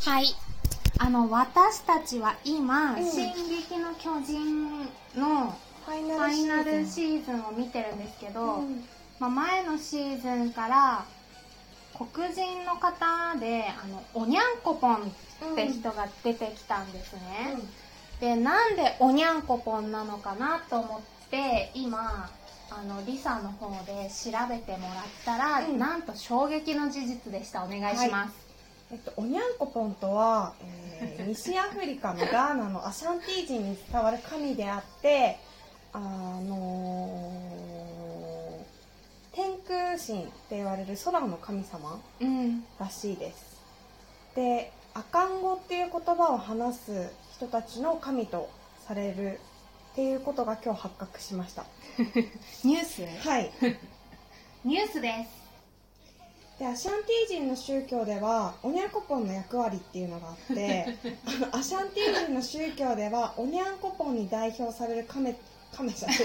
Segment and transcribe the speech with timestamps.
[0.00, 0.26] はい。
[0.98, 3.10] あの、私たちは今、うん。
[3.10, 4.80] 進撃の巨人
[5.14, 8.84] のファイファイナルシーズンを見てるんですけど、うん。
[9.18, 11.04] まあ、前のシーズンから
[11.94, 17.58] 黒人の方であのおにゃんこぽんって人が出てきたんですね、
[18.18, 22.30] でなんでおにゃんこぽんなのかなと思って今
[22.70, 25.78] あのリサの方で調べてもらったら、うん。
[25.78, 27.62] なんと衝撃の事実でした。
[27.62, 28.34] お願いします、
[28.92, 35.38] えっと、おにゃんこぽんとは、えー西アフリカのガーナのアシャンティー人に伝わる神であって、
[35.92, 43.60] あのー天空神って言われる空の神様うんらしいです。
[44.34, 48.50] で、アカン語っていう言葉を話す人たちの神と
[48.86, 49.38] される
[49.92, 51.64] っていうことが今日発覚しました。
[52.64, 53.06] ニュース？
[53.26, 53.50] はい。
[54.64, 55.49] ニュースです
[56.60, 65.34] でアシャンティー人の宗教ではおにゃんこぽんの役割っていうのがあってあの アシャンティー人の宗教ではおにゃんこぽんに代表される神
[65.72, 66.18] 神じゃない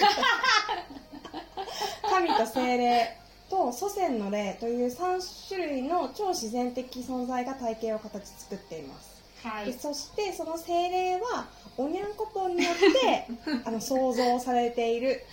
[2.01, 3.17] 神と精霊
[3.49, 9.15] と祖先の霊という3種類の超自然的存在が体系を形作っています。
[9.41, 11.45] はでそしてその精霊は
[11.77, 13.27] おにゃんこぽんによって
[13.63, 15.23] あの創造されている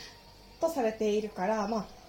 [0.60, 2.01] とされているから、まあ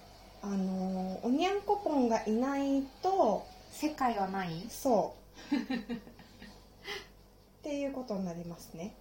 [0.44, 5.14] あのーおにゃんこぽんがいないと世界はないそ
[5.50, 5.54] う。
[5.56, 5.60] っ
[7.62, 8.94] ていうことになりますね。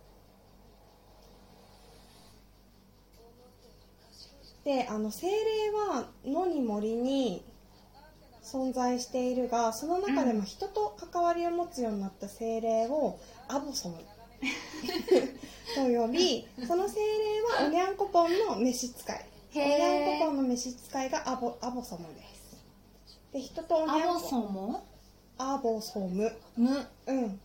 [4.64, 7.44] であの精霊は野に森に
[8.42, 13.98] 存在しているがその中でも人と関わりを持つようになった精霊をアボソム
[15.76, 22.64] と呼びその精霊はおにゃんこぽんの召使いおにゃんこぽんの召使いがアボアボソムです。
[23.32, 24.10] で人とおにゃんこ。
[24.10, 24.88] アボソも
[25.38, 26.32] アボソム。
[26.58, 26.88] む。
[27.06, 27.40] うん。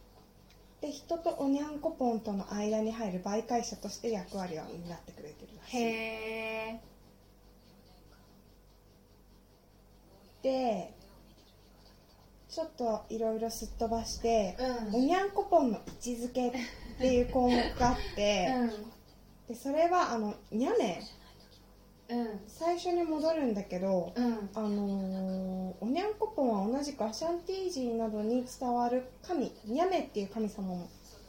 [0.80, 5.76] で人とおにゃんこぽんとの間に入る媒介者として役割を担ってくれてるらしい。
[5.76, 6.80] へえ
[10.42, 10.94] で
[12.48, 14.56] ちょっといろいろすっ飛ばして、
[14.90, 14.94] うん。
[14.94, 16.52] おにゃんこぽんの位置づけっ
[16.98, 18.48] ていう項目があって、
[19.46, 21.02] でそれはあのにゃめ
[22.08, 22.20] うん。
[22.20, 30.74] うん最初に戻るんだけど、うんあのーおにゃんこぽんは同じくアシャンティー人などに伝わる神ニャメっていう神様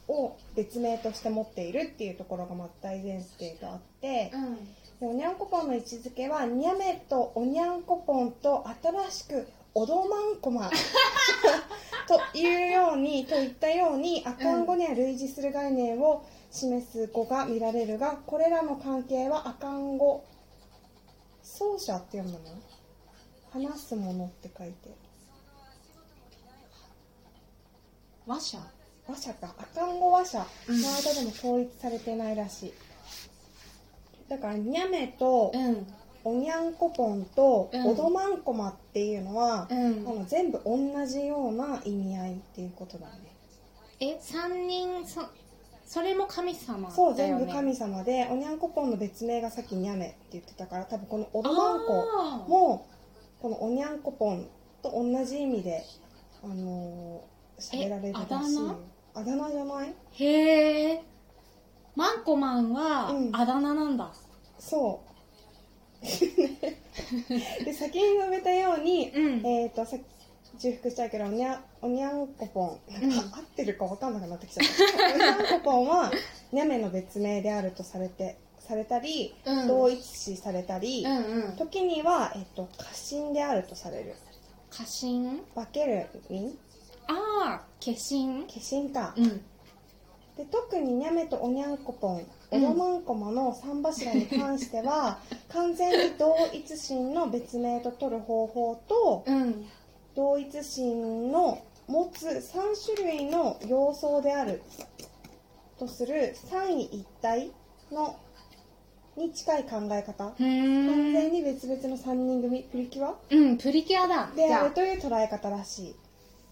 [0.08, 4.32] を別名として持っているっていうところがまず大前提とあって、
[5.00, 10.68] でおにゃんこぽんの位置づけはニャメとおにゃんこぽんと新しくオドマンコマ
[12.08, 20.24] というようにといったようにアカン語には類似する概念を示す語が見られるがこれらの関係はアカン語
[21.60, 22.38] 奏者って読むの？
[23.52, 24.74] 話すものって書いて。
[28.26, 28.62] 話者？
[29.06, 29.54] 話者か。
[29.58, 30.38] アカン語話者。
[30.38, 30.44] の
[30.74, 32.72] 間でも統一されてないらしい、
[34.30, 35.86] だからニャメとうん。
[36.22, 37.88] おにゃんこぽんとうん。
[37.88, 39.78] おどまんこまっていうのは、うん。
[40.08, 43.36] あの全部同じような意味合いっていうことだね。
[44.00, 45.28] え三人そ
[45.92, 47.46] それも神様そうだよね。
[47.46, 52.86] 全部神様でおにゃんこぽんの別名がさっきにゃめって言ってたから多分このおどまんこも
[53.42, 54.46] このおにゃんこぽん
[54.84, 55.82] と同じ意味で
[56.44, 58.76] あのー喋られるらしいえあだ名？
[59.14, 59.94] あだ名じゃない？
[60.12, 61.02] へえ
[61.96, 63.30] マンコマンはうん。
[63.34, 64.12] あだ名なんだ。
[64.60, 65.00] そ
[66.00, 66.04] う。
[67.64, 69.46] で先に述べたように、うん。
[69.46, 69.96] えっ、とさ
[70.58, 73.12] 重複しちゃうけどおにゃおにゃんこぽん、ん。
[73.12, 74.66] あ合ってるか分かんなくなってきちゃっ
[74.98, 75.14] た。
[75.14, 76.10] おにゃんこぽんは
[76.52, 79.68] にゃめの別名であるとされてされたり、うん。
[79.68, 81.56] 同一視されたり、うんうん。
[81.56, 84.14] 時には、えっと家臣であるとされる。
[84.70, 86.56] 家臣化けるに？
[87.08, 88.44] ああ化身？
[88.44, 89.44] 化身か、うん。
[90.36, 95.18] で特ににゃめとおにゃんこぽんおどまんこまの3柱に関しては
[95.52, 99.66] 完全に同一心の別名と取る方法とうん
[100.20, 104.60] 同一心の持つ3種類の様相である
[105.78, 107.50] とする三位一体
[107.90, 108.18] の
[109.16, 110.26] に近い考え方。
[110.26, 112.64] う完全に別々の3人組。
[112.64, 114.30] プリキュアうんプリキュアだ。
[114.36, 115.94] でああるという捉え方らしい。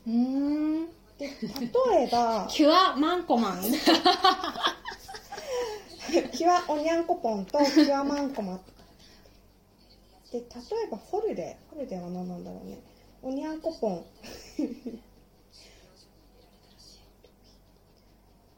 [0.06, 0.12] うー。
[0.12, 0.86] ん
[1.18, 3.62] で例えば キュアマンコマン。
[6.32, 8.58] キュアおにゃんこぽんとキュアマンコマ
[10.32, 12.78] で例えばフォルデフォルデは何なんだろうね
[13.20, 14.04] おにゃんこぽん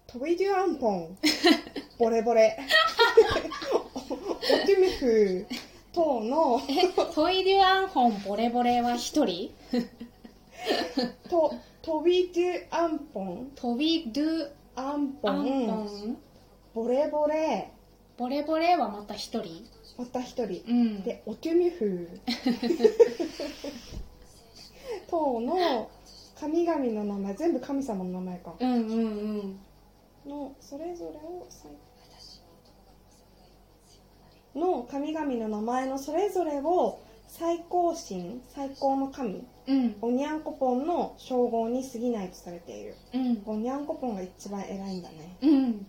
[0.06, 1.16] トビデュアンポン。
[1.98, 2.58] ボレボレ。
[3.72, 4.36] おオ
[4.66, 5.46] ティムフ
[5.92, 6.60] 等の。
[6.68, 9.54] えトイデュアンホンボレボレは一人？
[11.28, 13.52] とトビドゥアンポン。
[13.54, 16.16] 飛びドゥアンポアン
[16.74, 17.70] ボレボレ。
[18.18, 19.64] ボレボレはまた一人？
[19.96, 20.64] また一人。
[20.68, 21.02] うん。
[21.04, 25.90] でオトゥミュフ等の
[26.38, 28.54] 神々の名前全部神様の名前か。
[28.58, 28.98] うんうんう
[29.46, 29.60] ん。
[30.26, 31.70] のそれぞれを最
[34.54, 39.96] の神々の名前のそれぞれを最高神最高の神うん。
[40.00, 42.94] おにゃんこぽんの称号に過ぎないとされている。
[43.14, 43.42] うん。
[43.46, 45.36] おにゃんこぽんが一番偉いんだね。
[45.42, 45.86] うん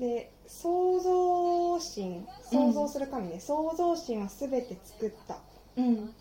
[0.00, 5.38] で創造神創造する神ね、創造神は全て作った。
[5.76, 6.14] うん。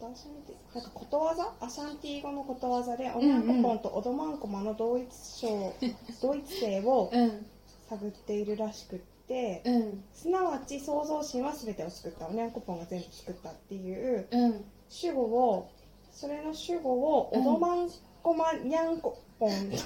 [0.00, 1.54] なんかことわざ？
[1.60, 5.72] アシャンティー語のことわざでおにゃんこぽんとオドマンコマの同一称
[6.20, 7.46] 同一性をうん。
[7.88, 8.98] 探っているらしくっ
[9.28, 10.04] てうん。
[10.12, 12.26] すなわち創造神は全てを作った。
[12.26, 14.64] おにゃんこぽんが全部作ったっていううん。
[14.88, 15.70] 主語を
[16.10, 17.88] それの主語をオドマン
[18.22, 19.80] コマにゃんこぽんという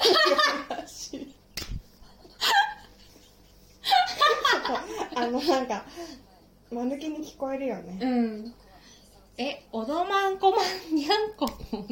[0.70, 1.34] らしい
[3.80, 5.84] ちょっとあのなんか
[6.70, 7.98] 間抜けに聞こえるよね。
[8.00, 8.54] うん。
[9.38, 10.58] えオドマンコマ
[10.90, 11.86] ンニャンコポン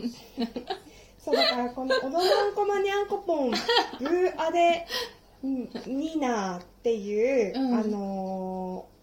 [1.18, 2.18] そうだからこの「オドマ
[2.50, 4.84] ンコマニャンコポンブーアデ
[5.42, 8.96] ニナ」っていう、うんあのー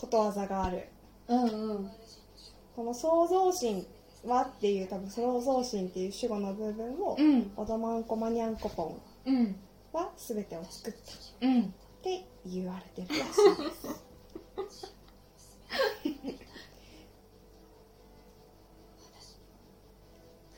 [0.00, 0.88] ことわざがある。
[1.28, 1.90] うんうん
[2.76, 3.86] この創造神
[4.26, 8.96] はっていう多分創造神っていう主語の部分を、うんオドマンコマニャンコポ
[9.26, 9.56] ンうん
[9.92, 11.74] は全てを作ったっうん
[12.06, 13.34] て言われてるらしい。
[13.66, 14.06] です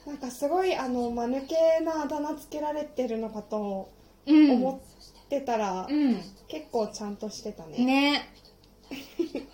[0.06, 3.90] なんかすごいあの間抜けなあだ名つけられてるのかと
[4.26, 4.50] うん。
[4.52, 4.82] 思
[5.26, 6.20] ってたら、うん。
[6.48, 7.84] 結構ちゃんとしてたね。
[7.84, 8.28] ね。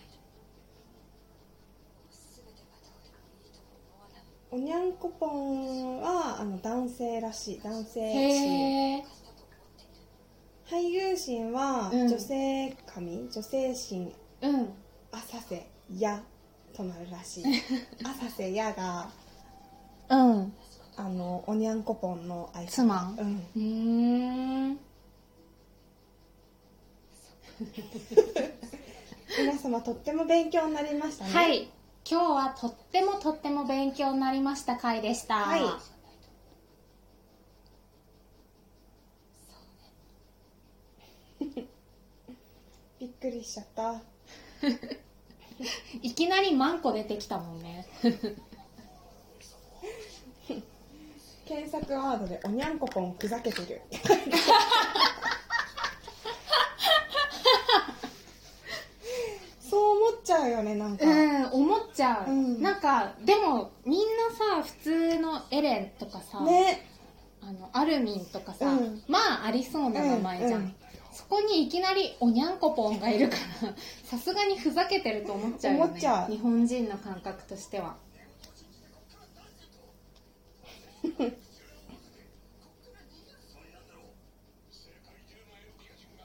[4.50, 7.61] おにゃんこぽんはあの男性らしい。
[7.61, 9.23] 男性神へえ
[10.70, 12.08] 俳優神はうん。
[12.08, 14.12] 女性神、女性神
[14.43, 14.69] うん。
[15.12, 15.66] 浅瀬
[15.96, 16.22] や
[16.75, 17.44] となるらしい。
[18.02, 19.11] 浅瀬やが
[20.08, 20.52] うん。
[20.96, 23.14] あのおにゃんこぽんの愛妻。
[23.19, 23.46] うん。
[23.56, 23.61] うー。
[24.72, 24.78] ん
[29.38, 31.31] 皆様とっても勉強になりましたね。
[31.31, 31.69] はい。
[32.08, 35.37] 今日はとってもとっても勉強になりました回でした。
[35.37, 35.94] はい
[43.00, 44.00] びっくりしちゃった。
[46.02, 47.87] いきなりマンコ出てきたもんね。
[51.46, 53.82] 検索ワードでおにゃんこぽんふざけてる。
[59.61, 62.62] そう思っちゃうよねなんか、うん思っちゃう、うん。
[62.62, 66.88] なんかでもみんなさ普通のエレンとかさ、ね。
[67.43, 69.02] あのアルミンとかさ、うん。
[69.08, 70.75] まあありそうな名前じゃん、うんうん
[71.14, 73.72] そこにいきなりおにゃんこぽんがいるから
[74.05, 76.00] さすがにふざけてると思っちゃうよね。
[76.28, 76.32] う。
[76.32, 77.96] 日本人の感覚としては。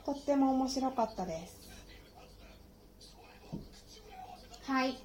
[0.05, 1.59] とっても面白かったです。
[4.63, 4.97] はい。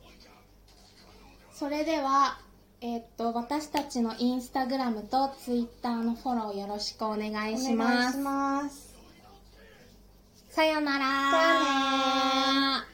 [1.52, 2.38] それでは
[2.80, 8.93] えーっと私たちのインスタグラムとツイッターのフォローよろしくお願いしお願ますいします
[10.54, 11.04] さよなら。
[11.32, 12.93] さよなら。